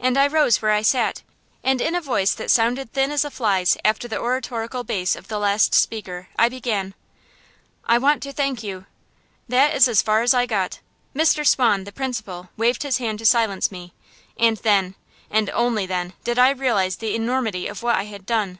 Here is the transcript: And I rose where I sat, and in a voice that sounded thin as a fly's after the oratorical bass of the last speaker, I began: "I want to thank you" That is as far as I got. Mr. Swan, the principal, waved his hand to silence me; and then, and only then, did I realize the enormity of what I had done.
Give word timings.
And 0.00 0.18
I 0.18 0.26
rose 0.26 0.60
where 0.60 0.72
I 0.72 0.82
sat, 0.82 1.22
and 1.62 1.80
in 1.80 1.94
a 1.94 2.00
voice 2.00 2.34
that 2.34 2.50
sounded 2.50 2.92
thin 2.92 3.12
as 3.12 3.24
a 3.24 3.30
fly's 3.30 3.76
after 3.84 4.08
the 4.08 4.18
oratorical 4.18 4.82
bass 4.82 5.14
of 5.14 5.28
the 5.28 5.38
last 5.38 5.72
speaker, 5.72 6.26
I 6.36 6.48
began: 6.48 6.94
"I 7.84 7.98
want 7.98 8.24
to 8.24 8.32
thank 8.32 8.64
you" 8.64 8.86
That 9.56 9.72
is 9.72 9.86
as 9.86 10.02
far 10.02 10.22
as 10.22 10.34
I 10.34 10.46
got. 10.46 10.80
Mr. 11.14 11.46
Swan, 11.46 11.84
the 11.84 11.92
principal, 11.92 12.50
waved 12.56 12.82
his 12.82 12.98
hand 12.98 13.20
to 13.20 13.24
silence 13.24 13.70
me; 13.70 13.94
and 14.36 14.56
then, 14.56 14.96
and 15.30 15.48
only 15.50 15.86
then, 15.86 16.14
did 16.24 16.40
I 16.40 16.50
realize 16.50 16.96
the 16.96 17.14
enormity 17.14 17.68
of 17.68 17.84
what 17.84 17.94
I 17.94 18.06
had 18.06 18.26
done. 18.26 18.58